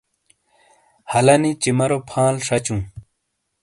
[1.11, 2.81] ہَلانی چِمارو فال شچٗوں۔